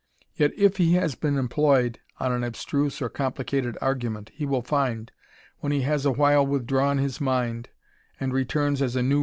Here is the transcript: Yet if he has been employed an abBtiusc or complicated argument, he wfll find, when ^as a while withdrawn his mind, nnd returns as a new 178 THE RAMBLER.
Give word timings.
Yet 0.33 0.51
if 0.57 0.77
he 0.77 0.93
has 0.95 1.13
been 1.13 1.37
employed 1.37 1.99
an 2.19 2.41
abBtiusc 2.41 3.03
or 3.03 3.09
complicated 3.09 3.77
argument, 3.81 4.31
he 4.33 4.47
wfll 4.47 4.65
find, 4.65 5.11
when 5.59 5.71
^as 5.73 6.07
a 6.07 6.11
while 6.11 6.43
withdrawn 6.43 6.97
his 6.97 7.21
mind, 7.21 7.69
nnd 8.19 8.31
returns 8.33 8.81
as 8.81 8.95
a 8.95 9.03
new 9.03 9.03
178 9.05 9.09
THE 9.09 9.13
RAMBLER. 9.13 9.19